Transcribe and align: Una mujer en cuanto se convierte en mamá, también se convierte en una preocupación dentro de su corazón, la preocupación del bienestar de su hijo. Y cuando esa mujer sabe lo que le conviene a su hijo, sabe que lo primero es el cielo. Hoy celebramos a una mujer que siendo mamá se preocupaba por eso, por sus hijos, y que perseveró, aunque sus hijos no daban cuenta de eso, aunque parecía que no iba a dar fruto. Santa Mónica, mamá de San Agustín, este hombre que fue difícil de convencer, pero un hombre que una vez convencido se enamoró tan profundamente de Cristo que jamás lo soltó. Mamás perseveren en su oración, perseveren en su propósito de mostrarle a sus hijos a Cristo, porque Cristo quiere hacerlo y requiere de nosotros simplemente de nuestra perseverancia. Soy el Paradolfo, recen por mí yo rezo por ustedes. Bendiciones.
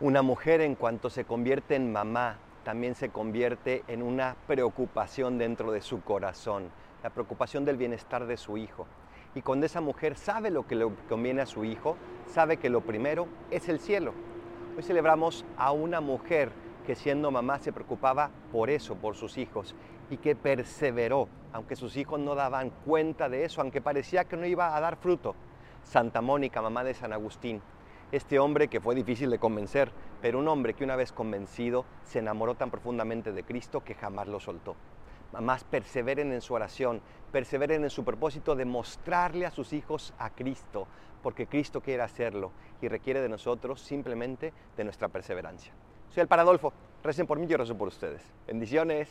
Una 0.00 0.22
mujer 0.22 0.60
en 0.60 0.76
cuanto 0.76 1.10
se 1.10 1.24
convierte 1.24 1.74
en 1.74 1.90
mamá, 1.90 2.36
también 2.62 2.94
se 2.94 3.08
convierte 3.08 3.82
en 3.88 4.04
una 4.04 4.36
preocupación 4.46 5.38
dentro 5.38 5.72
de 5.72 5.80
su 5.80 6.02
corazón, 6.02 6.70
la 7.02 7.10
preocupación 7.10 7.64
del 7.64 7.78
bienestar 7.78 8.28
de 8.28 8.36
su 8.36 8.56
hijo. 8.56 8.86
Y 9.34 9.42
cuando 9.42 9.66
esa 9.66 9.80
mujer 9.80 10.14
sabe 10.14 10.52
lo 10.52 10.68
que 10.68 10.76
le 10.76 10.86
conviene 11.08 11.42
a 11.42 11.46
su 11.46 11.64
hijo, 11.64 11.96
sabe 12.28 12.58
que 12.58 12.70
lo 12.70 12.82
primero 12.82 13.26
es 13.50 13.68
el 13.68 13.80
cielo. 13.80 14.14
Hoy 14.76 14.84
celebramos 14.84 15.44
a 15.56 15.72
una 15.72 16.00
mujer 16.00 16.52
que 16.86 16.94
siendo 16.94 17.32
mamá 17.32 17.58
se 17.58 17.72
preocupaba 17.72 18.30
por 18.52 18.70
eso, 18.70 18.94
por 18.94 19.16
sus 19.16 19.36
hijos, 19.36 19.74
y 20.10 20.18
que 20.18 20.36
perseveró, 20.36 21.28
aunque 21.52 21.74
sus 21.74 21.96
hijos 21.96 22.20
no 22.20 22.36
daban 22.36 22.70
cuenta 22.86 23.28
de 23.28 23.44
eso, 23.44 23.62
aunque 23.62 23.80
parecía 23.80 24.26
que 24.26 24.36
no 24.36 24.46
iba 24.46 24.76
a 24.76 24.80
dar 24.80 24.94
fruto. 24.94 25.34
Santa 25.82 26.20
Mónica, 26.20 26.62
mamá 26.62 26.84
de 26.84 26.94
San 26.94 27.12
Agustín, 27.12 27.60
este 28.12 28.38
hombre 28.38 28.68
que 28.68 28.80
fue 28.80 28.94
difícil 28.94 29.30
de 29.30 29.38
convencer, 29.38 29.90
pero 30.22 30.38
un 30.38 30.48
hombre 30.48 30.74
que 30.74 30.84
una 30.84 30.96
vez 30.96 31.12
convencido 31.12 31.84
se 32.04 32.20
enamoró 32.20 32.54
tan 32.54 32.70
profundamente 32.70 33.32
de 33.32 33.44
Cristo 33.44 33.84
que 33.84 33.94
jamás 33.94 34.28
lo 34.28 34.40
soltó. 34.40 34.76
Mamás 35.32 35.64
perseveren 35.64 36.32
en 36.32 36.40
su 36.40 36.54
oración, 36.54 37.02
perseveren 37.32 37.84
en 37.84 37.90
su 37.90 38.04
propósito 38.04 38.56
de 38.56 38.64
mostrarle 38.64 39.44
a 39.44 39.50
sus 39.50 39.74
hijos 39.74 40.14
a 40.18 40.30
Cristo, 40.30 40.86
porque 41.22 41.46
Cristo 41.46 41.82
quiere 41.82 42.02
hacerlo 42.02 42.52
y 42.80 42.88
requiere 42.88 43.20
de 43.20 43.28
nosotros 43.28 43.80
simplemente 43.80 44.52
de 44.76 44.84
nuestra 44.84 45.08
perseverancia. 45.08 45.72
Soy 46.08 46.22
el 46.22 46.28
Paradolfo, 46.28 46.72
recen 47.02 47.26
por 47.26 47.38
mí 47.38 47.46
yo 47.46 47.58
rezo 47.58 47.76
por 47.76 47.88
ustedes. 47.88 48.22
Bendiciones. 48.46 49.08